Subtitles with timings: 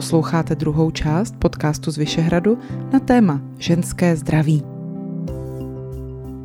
[0.00, 2.58] Posloucháte druhou část podcastu z Vyšehradu
[2.92, 4.62] na téma ženské zdraví.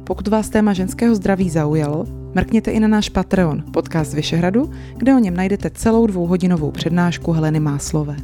[0.03, 5.15] Pokud vás téma ženského zdraví zaujalo, mrkněte i na náš Patreon, podcast z Vyšehradu, kde
[5.15, 8.15] o něm najdete celou dvouhodinovou přednášku Heleny Máslové.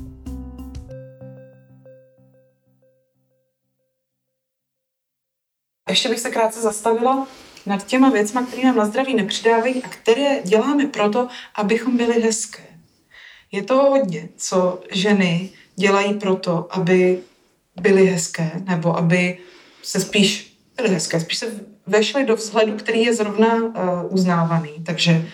[5.89, 7.27] Ještě bych se krátce zastavila
[7.65, 12.70] nad těma věcma, které nám na zdraví nepřidávají a které děláme proto, abychom byli hezké.
[13.51, 17.19] Je to hodně, co ženy dělají proto, aby
[17.81, 19.37] byly hezké, nebo aby
[19.83, 21.45] se spíš byly hezké, spíš se
[21.87, 23.73] vešly do vzhledu, který je zrovna uh,
[24.09, 24.71] uznávaný.
[24.85, 25.27] Takže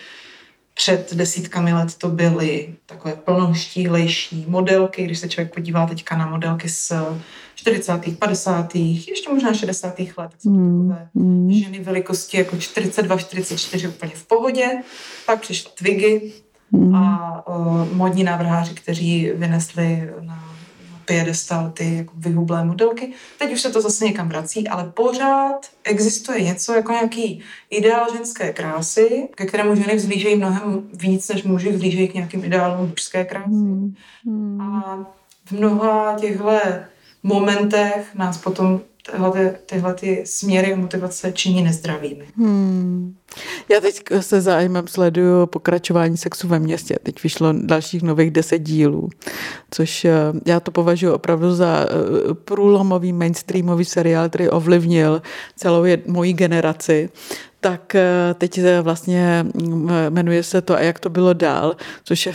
[0.74, 6.68] před desítkami let to byly takové plnoštílejší modelky, když se člověk podívá teďka na modelky
[6.68, 6.92] z
[7.54, 9.98] 40., 50., ještě možná 60.
[9.98, 11.52] let, tak jsou mm, takové mm.
[11.52, 14.68] ženy velikosti jako 42, 44 úplně v pohodě.
[15.26, 16.32] Pak přišly twigy,
[16.72, 16.94] hmm.
[16.94, 20.48] a uh, modní návrháři, kteří vynesli na
[21.08, 23.12] piedestal ty jako vyhublé modelky.
[23.38, 28.52] Teď už se to zase někam vrací, ale pořád existuje něco jako nějaký ideál ženské
[28.52, 33.50] krásy, ke kterému ženy vzlížejí mnohem víc, než muži vzlížejí k nějakým ideálům mužské krásy.
[33.50, 33.94] Hmm.
[34.24, 34.60] Hmm.
[34.60, 34.98] A
[35.44, 36.60] v mnoha těchto
[37.22, 38.80] momentech nás potom
[39.12, 42.24] tyhle, tyhle ty směry motivace činí nezdravými.
[42.36, 43.14] Hmm.
[43.68, 46.96] Já teď se zájmem sleduju pokračování sexu ve městě.
[47.02, 49.08] Teď vyšlo dalších nových deset dílů,
[49.70, 50.12] což eh,
[50.46, 55.22] já to považuji opravdu za eh, průlomový mainstreamový seriál, který ovlivnil
[55.56, 57.08] celou moji generaci
[57.60, 62.32] tak eh, teď vlastně mm, jmenuje se to a jak to bylo dál, což je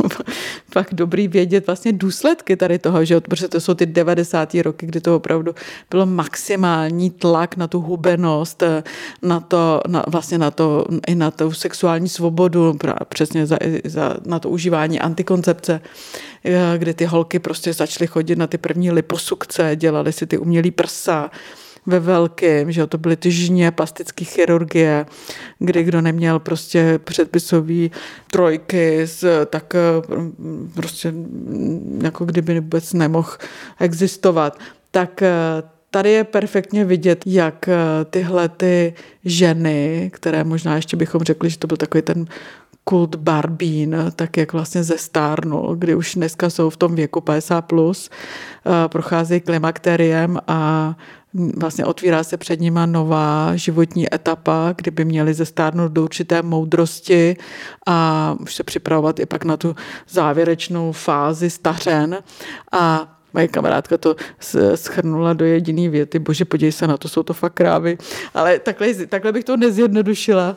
[0.72, 4.54] pak dobrý vědět vlastně důsledky tady toho, že protože to jsou ty 90.
[4.54, 5.54] roky, kdy to opravdu
[5.90, 8.82] bylo maximální tlak na tu hubenost, eh,
[9.22, 14.38] na to, na, vlastně na to, i na tu sexuální svobodu, přesně za, za, na
[14.38, 15.80] to užívání antikoncepce,
[16.44, 20.70] eh, kdy ty holky prostě začaly chodit na ty první liposukce, dělali si ty umělý
[20.70, 21.30] prsa,
[21.86, 25.06] ve velkém, že to byly ty žně plastické chirurgie,
[25.58, 27.90] kdy kdo neměl prostě předpisový
[28.30, 29.06] trojky,
[29.50, 29.78] tak eh,
[30.74, 31.14] prostě
[32.02, 33.30] jako kdyby vůbec nemohl
[33.80, 34.58] existovat.
[34.90, 35.32] Tak eh,
[35.90, 37.74] tady je perfektně vidět, jak eh,
[38.10, 38.94] tyhle ty
[39.24, 42.26] ženy, které možná ještě bychom řekli, že to byl takový ten
[42.84, 48.10] kult Barbín, tak jak vlastně zestárnul, kdy už dneska jsou v tom věku 50+, plus,
[48.88, 50.94] procházejí klimakteriem a
[51.56, 57.36] vlastně otvírá se před nima nová životní etapa, kdyby měli zestárnout do určité moudrosti
[57.86, 59.76] a už se připravovat i pak na tu
[60.08, 62.18] závěrečnou fázi stařen
[62.72, 64.16] a Moje kamarádka to
[64.74, 67.98] schrnula do jediné věty, bože, podívej se na to, jsou to fakt krávy.
[68.34, 70.56] Ale takhle, takhle bych to nezjednodušila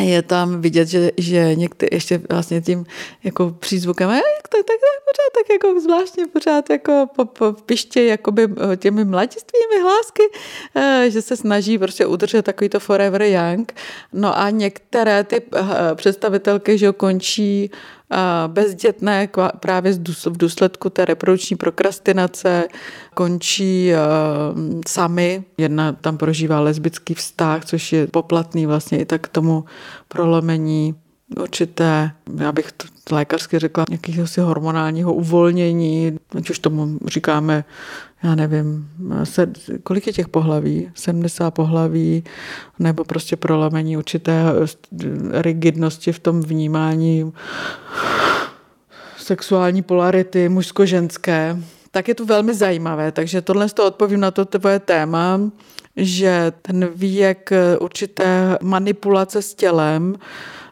[0.00, 2.86] je tam vidět, že, že někdy ještě vlastně tím
[3.24, 8.04] jako přízvukem, jak to, tak, tak pořád tak jako zvláštně pořád jako po, po piště
[8.04, 10.22] jakoby eh, těmi mladistvými hlásky,
[10.74, 13.72] eh, že se snaží prostě udržet takový to forever young.
[14.12, 15.64] No a některé ty eh,
[15.94, 17.70] představitelky, že končí
[18.46, 19.28] bezdětné
[19.60, 19.92] právě
[20.26, 22.68] v důsledku té reprodukční prokrastinace
[23.14, 23.92] končí
[24.86, 25.44] sami.
[25.58, 29.64] Jedna tam prožívá lesbický vztah, což je poplatný vlastně i tak k tomu
[30.08, 30.94] prolomení
[31.40, 37.64] určité, já bych to lékařsky řekla, nějakého si hormonálního uvolnění, ať už tomu říkáme,
[38.22, 38.88] já nevím,
[39.24, 39.50] se,
[39.82, 42.24] kolik je těch pohlaví, 70 pohlaví,
[42.78, 44.42] nebo prostě prolomení určité
[45.30, 47.32] rigidnosti v tom vnímání
[49.16, 51.58] sexuální polarity mužsko-ženské,
[51.90, 53.12] tak je to velmi zajímavé.
[53.12, 55.40] Takže tohle z toho odpovím na to tvoje téma,
[55.96, 57.50] že ten věk
[57.80, 60.16] určité manipulace s tělem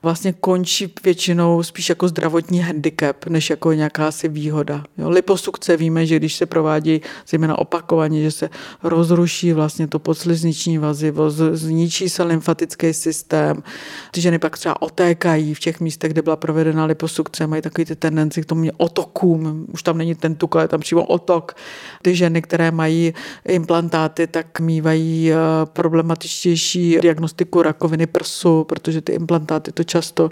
[0.02, 4.84] vlastně končí většinou spíš jako zdravotní handicap, než jako nějaká si výhoda.
[4.98, 8.50] Jo, liposukce víme, že když se provádí zejména opakovaně, že se
[8.82, 13.62] rozruší vlastně to podslizniční vazivo, zničí se lymfatický systém,
[14.10, 17.96] ty ženy pak třeba otékají v těch místech, kde byla provedena liposukce, mají takový ty
[17.96, 21.54] tendenci k tomu otokům, už tam není ten tuk, ale tam přímo otok.
[22.02, 23.14] Ty ženy, které mají
[23.48, 30.30] implantáty, tak mývají eh, problematičtější diagnostiku rakoviny prsu, protože ty implantáty to často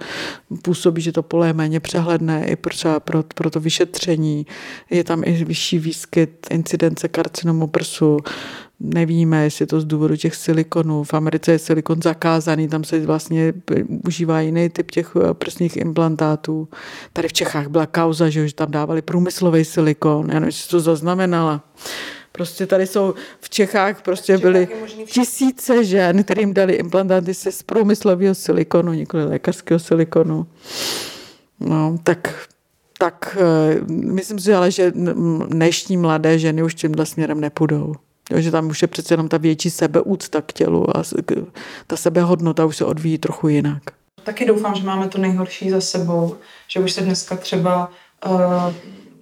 [0.62, 4.46] působí, že to pole je méně přehledné i třeba pro, pro to vyšetření.
[4.90, 8.16] Je tam i vyšší výskyt incidence karcinomu prsu.
[8.80, 11.04] Nevíme, jestli to z důvodu těch silikonů.
[11.04, 13.52] V Americe je silikon zakázaný, tam se vlastně
[14.06, 16.68] užívá jiný typ těch eh, prsních implantátů.
[17.12, 20.28] Tady v Čechách byla kauza, že tam dávali průmyslový silikon.
[20.28, 21.64] Já nevím, jestli to zaznamenala.
[22.38, 24.68] Prostě tady jsou v Čechách prostě byly
[25.06, 30.46] tisíce žen, kterým dali implantáty se z průmyslového silikonu, nikoli lékařského silikonu.
[31.60, 32.48] No, tak
[32.98, 34.92] tak eh, myslím si ale, že
[35.48, 37.94] dnešní mladé ženy už tímhle směrem nepůjdou.
[38.30, 41.02] Jo, že tam už je přece jenom ta větší sebeúcta k tělu a
[41.86, 43.82] ta sebehodnota už se odvíjí trochu jinak.
[44.22, 46.36] Taky doufám, že máme to nejhorší za sebou,
[46.68, 47.90] že už se dneska třeba
[48.26, 48.72] uh,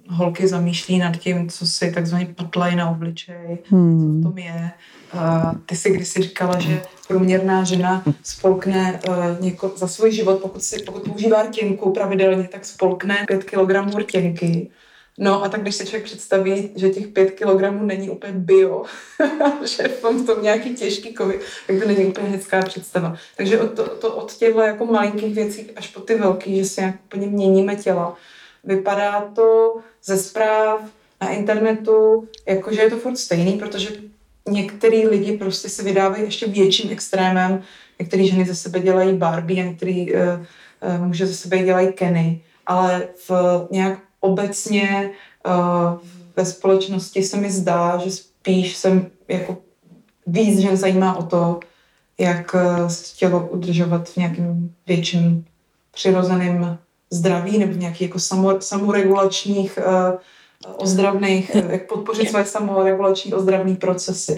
[0.09, 3.99] holky zamýšlí nad tím, co si takzvaně patlají na obličej, hmm.
[3.99, 4.71] co v tom je.
[5.13, 10.63] Uh, ty si kdysi říkala, že průměrná žena spolkne uh, něko, za svůj život, pokud,
[10.63, 14.69] si, pokud používá rtěnku pravidelně, tak spolkne 5 kg rtěnky.
[15.19, 18.83] No a tak když se člověk představí, že těch pět kilogramů není úplně bio,
[19.77, 23.15] že v tom, tom nějaký těžký kovy, tak to není úplně hezká představa.
[23.37, 26.81] Takže od, to, to, od těchto jako malinkých věcí až po ty velký, že si
[26.81, 28.17] nějak úplně měníme těla.
[28.67, 30.81] Vypadá to ze zpráv
[31.21, 33.89] na internetu, jako že je to furt stejný, protože
[34.49, 37.61] některý lidi prostě se vydávají ještě větším extrémem.
[37.99, 42.41] Některé ženy ze sebe dělají Barbie a některý uh, uh, muže ze sebe dělají Kenny.
[42.65, 43.31] Ale v
[43.71, 45.11] nějak obecně
[45.45, 45.99] uh,
[46.35, 49.57] ve společnosti se mi zdá, že spíš jsem jako
[50.27, 51.59] víc žen zajímá o to,
[52.17, 55.45] jak uh, tělo udržovat v nějakém větším
[55.91, 56.77] přirozeném
[57.09, 59.79] zdraví nebo nějakých jako samo, samoregulačních
[60.67, 64.37] uh, ozdravných, jak podpořit své samoregulační ozdravní procesy.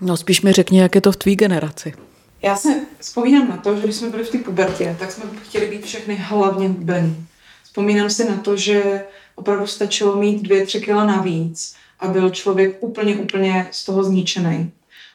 [0.00, 1.94] No spíš mi řekni, jak je to v tvý generaci.
[2.42, 2.68] Já se
[2.98, 6.16] vzpomínám na to, že když jsme byli v té pubertě, tak jsme chtěli být všechny
[6.16, 7.26] hlavně hubení.
[7.64, 12.76] Vzpomínám si na to, že opravdu stačilo mít dvě, tři kila navíc a byl člověk
[12.80, 14.72] úplně, úplně z toho zničený.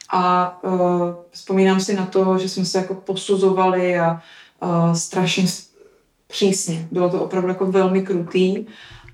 [0.09, 0.71] A uh,
[1.31, 4.21] vzpomínám si na to, že jsme se jako posuzovali a
[4.59, 5.47] uh, strašně
[6.27, 6.87] přísně.
[6.91, 8.65] Bylo to opravdu jako velmi krutý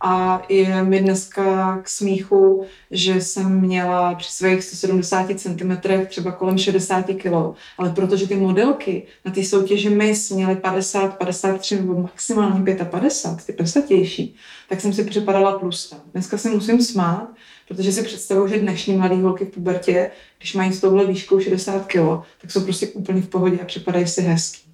[0.03, 5.71] a je mi dneska k smíchu, že jsem měla při svých 170 cm
[6.07, 11.75] třeba kolem 60 kg, ale protože ty modelky na té soutěži Miss měly 50, 53
[11.75, 14.35] nebo maximálně 55, ty prsatější,
[14.69, 15.95] tak jsem si připadala tlustá.
[16.13, 17.27] Dneska se musím smát,
[17.67, 21.85] protože si představuju, že dnešní mladé holky v pubertě, když mají s touhle výškou 60
[21.85, 24.70] kg, tak jsou prostě úplně v pohodě a připadají si hezký.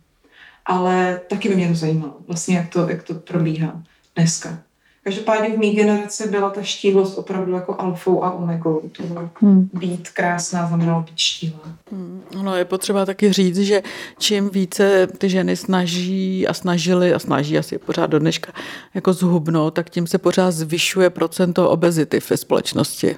[0.67, 3.81] Ale taky by mě to zajímalo, vlastně jak to, jak to probíhá
[4.15, 4.59] dneska.
[5.07, 8.81] Každopádně v mé generaci byla ta štíhlost opravdu jako alfou a omegou.
[8.97, 9.03] To
[9.41, 9.69] hmm.
[9.73, 11.59] být krásná znamenalo být štíhlá.
[11.91, 12.21] Hmm.
[12.43, 13.83] No je potřeba taky říct, že
[14.17, 18.53] čím více ty ženy snaží a snažily a snaží asi pořád do dneška
[18.93, 23.15] jako zhubnout, tak tím se pořád zvyšuje procento obezity ve společnosti.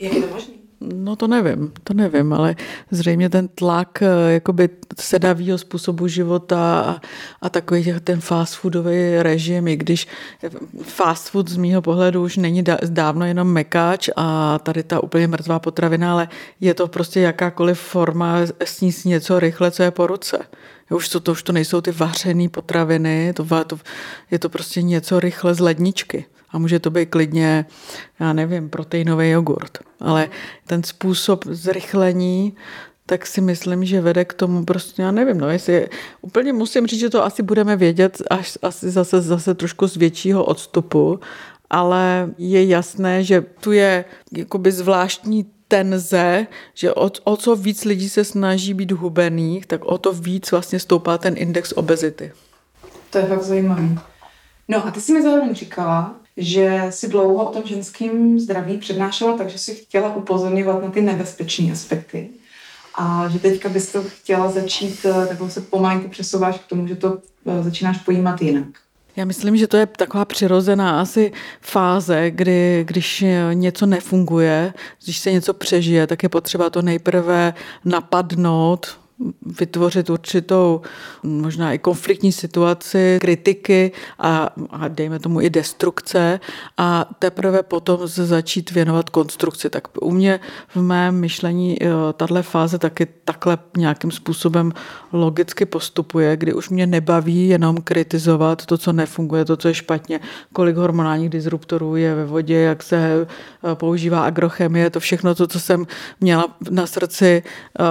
[0.00, 0.59] Jak je to možné?
[0.80, 2.56] No to nevím, to nevím, ale
[2.90, 4.68] zřejmě ten tlak eh, jakoby
[5.00, 7.00] sedavého způsobu života a,
[7.42, 10.08] a takový ten fast foodový režim, i když
[10.82, 15.58] fast food z mýho pohledu už není dávno jenom mekáč a tady ta úplně mrtvá
[15.58, 16.28] potravina, ale
[16.60, 20.38] je to prostě jakákoliv forma sníst něco rychle, co je po ruce.
[20.90, 23.78] Už to, to, už to nejsou ty vařené potraviny, to, to,
[24.30, 26.24] je to prostě něco rychle z ledničky.
[26.52, 27.66] A může to být klidně,
[28.20, 29.78] já nevím, proteinový jogurt.
[30.00, 30.28] Ale
[30.66, 32.56] ten způsob zrychlení,
[33.06, 35.88] tak si myslím, že vede k tomu prostě, já nevím, no jestli,
[36.22, 40.44] úplně musím říct, že to asi budeme vědět až asi zase, zase trošku z většího
[40.44, 41.20] odstupu,
[41.70, 48.08] ale je jasné, že tu je jakoby zvláštní tenze, že o, o co víc lidí
[48.08, 52.32] se snaží být hubených, tak o to víc vlastně stoupá ten index obezity.
[53.10, 53.88] To je fakt zajímavé.
[54.68, 59.38] No a ty jsi mi zároveň říkala, že si dlouho o tom ženském zdraví přednášela,
[59.38, 62.28] takže si chtěla upozorňovat na ty nebezpečné aspekty.
[62.94, 67.18] A že teďka bys to chtěla začít, nebo se pomalinku přesouváš k tomu, že to
[67.46, 68.66] eh, začínáš pojímat jinak.
[69.16, 75.32] Já myslím, že to je taková přirozená asi fáze, kdy když něco nefunguje, když se
[75.32, 78.99] něco přežije, tak je potřeba to nejprve napadnout,
[79.60, 80.80] vytvořit určitou
[81.22, 86.40] možná i konfliktní situaci, kritiky a, a dejme tomu i destrukce
[86.76, 89.70] a teprve potom se začít věnovat konstrukci.
[89.70, 91.78] Tak u mě v mém myšlení
[92.16, 94.72] tahle fáze taky takhle nějakým způsobem
[95.12, 100.20] logicky postupuje, kdy už mě nebaví jenom kritizovat to, co nefunguje, to, co je špatně,
[100.52, 103.26] kolik hormonálních disruptorů je ve vodě, jak se e,
[103.74, 105.86] používá agrochemie, to všechno to, co jsem
[106.20, 107.42] měla na srdci
[107.80, 107.86] uh,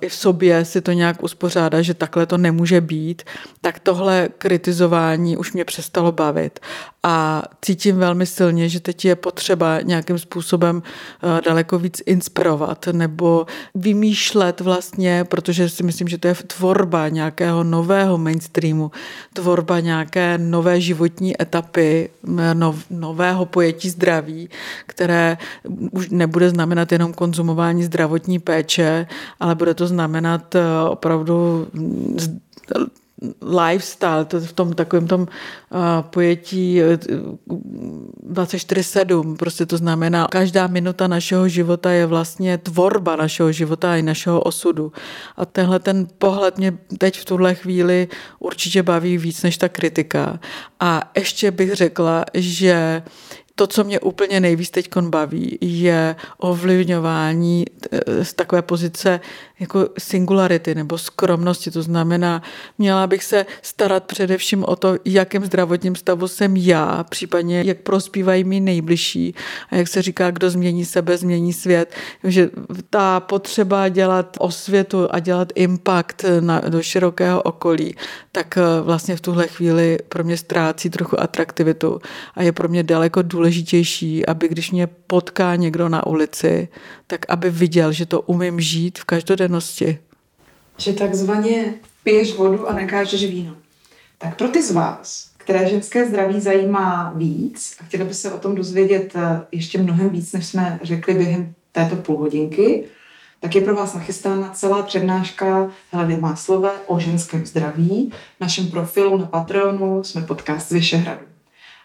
[0.00, 3.22] i v sobě, si to nějak uspořádat, že takhle to nemůže být,
[3.60, 6.60] tak tohle kritizování už mě přestalo bavit.
[7.10, 13.46] A cítím velmi silně, že teď je potřeba nějakým způsobem eh, daleko víc inspirovat nebo
[13.74, 18.90] vymýšlet vlastně, protože si myslím, že to je tvorba nějakého nového mainstreamu,
[19.32, 22.10] tvorba nějaké nové životní etapy,
[22.90, 24.48] nového pojetí zdraví,
[24.86, 25.38] které
[25.90, 29.06] už nebude znamenat jenom konzumování zdravotní péče,
[29.40, 31.66] ale bude to znamenat eh, opravdu
[33.42, 35.28] lifestyle, to v tom takovém tom uh,
[36.00, 36.80] pojetí
[38.30, 44.40] 24-7, prostě to znamená, každá minuta našeho života je vlastně tvorba našeho života i našeho
[44.40, 44.92] osudu.
[45.36, 48.08] A tenhle ten pohled mě teď v tuhle chvíli
[48.38, 50.40] určitě baví víc než ta kritika.
[50.80, 53.02] A ještě bych řekla, že
[53.58, 59.20] to, co mě úplně nejvíc teď baví, je ovlivňování eh, z takové pozice
[59.60, 61.70] jako singularity nebo skromnosti.
[61.70, 62.42] To znamená,
[62.78, 68.44] měla bych se starat především o to, jakém zdravotním stavu jsem já, případně jak prospívají
[68.44, 69.34] mi nejbližší.
[69.70, 71.94] A jak se říká, kdo změní sebe, změní svět.
[72.24, 72.50] Že
[72.90, 77.94] ta potřeba dělat osvětu a dělat impact na, do širokého okolí,
[78.32, 82.00] tak eh, vlastně v tuhle chvíli pro mě ztrácí trochu atraktivitu
[82.34, 86.68] a je pro mě daleko důležitější, aby když mě potká někdo na ulici,
[87.06, 89.04] tak aby viděl, že to umím žít v
[89.48, 89.98] každodennosti.
[90.78, 91.74] Že takzvaně
[92.04, 93.56] piješ vodu a nekážeš víno.
[94.18, 98.38] Tak pro ty z vás, které ženské zdraví zajímá víc a chtěli by se o
[98.38, 102.84] tom dozvědět eh, ještě mnohem víc, než jsme řekli během této půlhodinky,
[103.40, 108.12] tak je pro vás nachystána celá přednáška Heleny Máslové o ženském zdraví.
[108.36, 111.26] V našem profilu na Patreonu jsme podcast z Vyšehradu.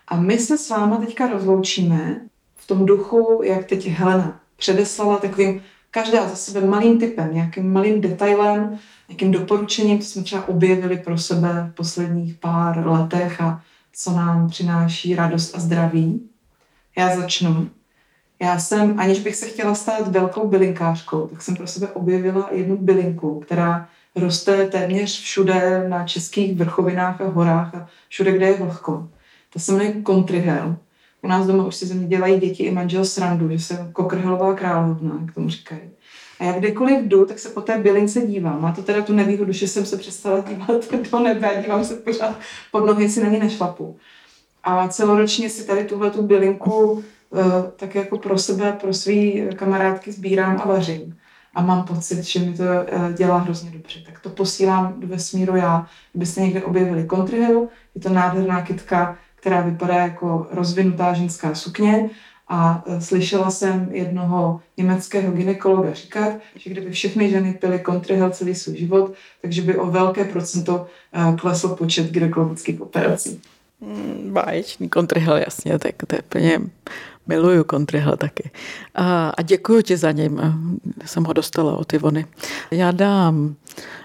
[0.07, 2.21] A my se s váma teďka rozloučíme
[2.55, 5.61] v tom duchu, jak teď Helena předeslala takovým
[5.93, 11.17] každá za sebe malým typem, nějakým malým detailem, nějakým doporučením, co jsme třeba objevili pro
[11.17, 13.61] sebe v posledních pár letech a
[13.93, 16.29] co nám přináší radost a zdraví.
[16.97, 17.69] Já začnu.
[18.41, 22.77] Já jsem, aniž bych se chtěla stát velkou bylinkářkou, tak jsem pro sebe objevila jednu
[22.77, 29.09] bylinku, která roste téměř všude na českých vrchovinách a horách a všude, kde je vlhko.
[29.49, 30.75] To se jmenuje kontrihel.
[31.23, 34.53] U nás doma už si ze mě dělají děti i manžel srandu, že jsem kokrhelová
[34.53, 35.81] královna, jak tomu říkají.
[36.39, 38.61] A jak kdekoliv jdu, tak se po té bylince dívám.
[38.61, 42.39] Má to teda tu nevýhodu, že jsem se přestala dívat do nebe, dívám se pořád
[42.71, 43.97] pod nohy, si na ní nešlapu.
[44.63, 47.03] A celoročně si tady tuhle tu bylinku
[47.35, 51.17] Eh, tak jako pro sebe, pro svý kamarádky sbírám a vařím.
[51.55, 53.99] A mám pocit, že mi to eh, dělá hrozně dobře.
[54.05, 55.87] Tak to posílám do vesmíru já.
[56.11, 57.37] Kdybyste někde objevili Country
[57.95, 62.09] je to nádherná kytka, která vypadá jako rozvinutá ženská sukně.
[62.47, 68.55] A eh, slyšela jsem jednoho německého ginekologa říkat, že kdyby všechny ženy pily Country celý
[68.55, 70.87] svůj život, takže by o velké procento
[71.41, 73.41] klesl počet gynekologických operací.
[73.81, 76.59] Hmm, báječný kontrhel, jasně, tak to je plně
[77.27, 78.51] Miluju Kontriha taky.
[78.95, 80.39] A, a děkuji ti za něm.
[81.05, 82.25] Jsem ho dostala od Ivony.
[82.71, 83.55] Já dám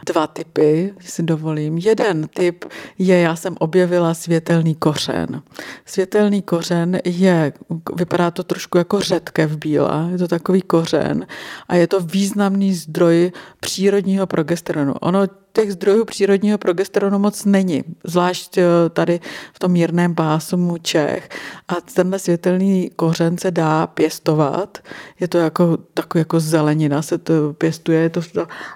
[0.07, 1.79] dva typy, si dovolím.
[1.79, 2.65] Jeden typ
[2.99, 5.43] je, já jsem objevila světelný kořen.
[5.85, 7.53] Světelný kořen je,
[7.97, 11.27] vypadá to trošku jako řetkev bíla, je to takový kořen
[11.69, 14.93] a je to významný zdroj přírodního progesteronu.
[14.93, 19.21] Ono těch zdrojů přírodního progesteronu moc není, zvlášť eh, tady
[19.53, 21.29] v tom mírném pásmu Čech.
[21.69, 24.79] A tenhle světelný kořen se dá pěstovat.
[25.21, 28.01] Je to jako takový jako zelenina, se to pěstuje.
[28.01, 28.21] Je to,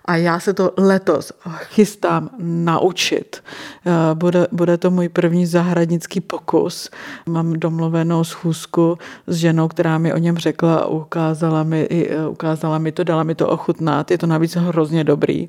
[0.04, 3.42] a já se to letos chystám naučit.
[3.86, 6.90] Eh, bude, bude to můj první zahradnický pokus.
[7.26, 12.78] Mám domluvenou schůzku s ženou, která mi o něm řekla a ukázala mi, eh, ukázala
[12.78, 14.10] mi to, dala mi to ochutnat.
[14.10, 15.46] Je to navíc hrozně dobrý.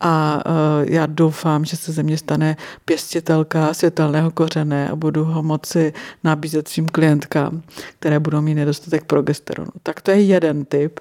[0.00, 0.42] A
[0.84, 5.92] já doufám, že se ze mě stane pěstitelka světelného kořené a budu ho moci
[6.24, 7.62] nabízet svým klientkám,
[7.98, 9.70] které budou mít nedostatek progesteronu.
[9.82, 11.00] Tak to je jeden typ.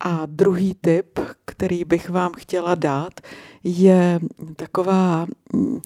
[0.00, 3.20] A druhý tip, který bych vám chtěla dát,
[3.64, 4.20] je
[4.56, 5.80] taková mm,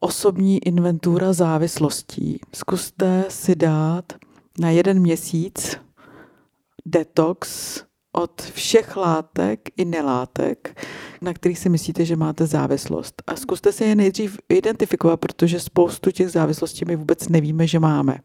[0.00, 2.40] osobní inventura závislostí.
[2.54, 4.12] Zkuste si dát
[4.58, 5.76] na jeden měsíc
[6.86, 7.48] detox
[8.12, 10.86] od všech látek i nelátek,
[11.20, 13.22] na kterých si myslíte, že máte závislost.
[13.26, 18.18] A zkuste si je nejdřív identifikovat, protože spoustu těch závislostí my vůbec nevíme, že máme.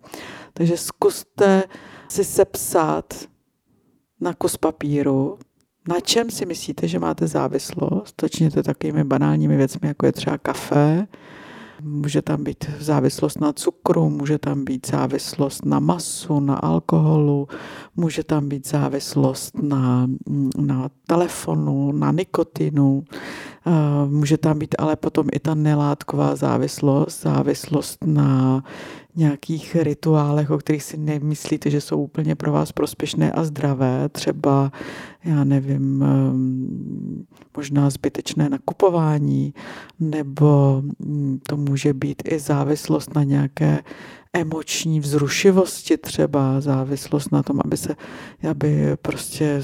[0.54, 1.64] Takže zkuste
[2.10, 3.14] si sepsat
[4.24, 5.38] na kus papíru,
[5.88, 8.16] na čem si myslíte, že máte závislost.
[8.22, 11.08] Začněte takovými banálními věcmi, jako je třeba kafe,
[11.82, 17.48] Může tam být závislost na cukru, může tam být závislost na masu, na alkoholu,
[17.96, 20.08] může tam být závislost na,
[20.58, 23.04] na telefonu, na nikotinu,
[24.08, 28.64] může tam být ale potom i ta nelátková závislost, závislost na
[29.16, 34.72] nějakých rituálech, o kterých si nemyslíte, že jsou úplně pro vás prospěšné a zdravé, třeba,
[35.24, 37.26] já nevím, ehm,
[37.58, 39.54] možná zbytečné nakupování,
[40.00, 43.80] nebo mm, to může být i závislost na nějaké
[44.34, 47.96] emoční vzrušivosti třeba, závislost na tom, aby se,
[48.50, 49.62] aby prostě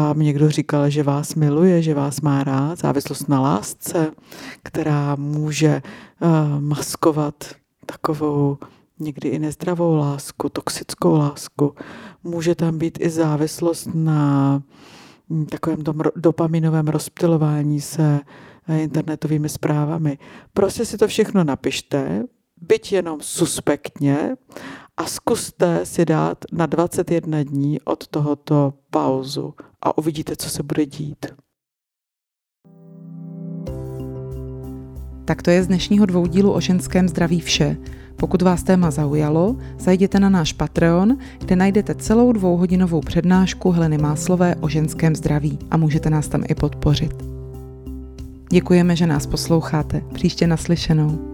[0.00, 4.10] vám někdo říkal, že vás miluje, že vás má rád, závislost na lásce,
[4.62, 5.82] která může
[6.20, 7.34] uh, maskovat
[7.86, 8.58] takovou
[8.98, 11.74] někdy i nezdravou lásku, toxickou lásku.
[12.24, 14.62] Může tam být i závislost na
[15.30, 15.78] hm, takovém
[16.16, 18.20] dopaminovém rozptilování se
[18.68, 20.18] eh, internetovými zprávami.
[20.52, 22.24] Prostě si to všechno napište,
[22.60, 24.36] byť jenom suspektně
[24.96, 30.86] a zkuste si dát na 21 dní od tohoto pauzu a uvidíte, co se bude
[30.86, 31.26] dít.
[35.24, 37.76] Tak to je z dnešního dvoudílu o ženském zdraví vše.
[38.16, 44.54] Pokud vás téma zaujalo, zajděte na náš Patreon, kde najdete celou dvouhodinovou přednášku Heleny Máslové
[44.60, 47.14] o ženském zdraví a můžete nás tam i podpořit.
[48.50, 50.02] Děkujeme, že nás posloucháte.
[50.14, 51.33] Příště naslyšenou.